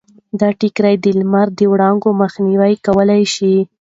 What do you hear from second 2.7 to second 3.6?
کولی شي.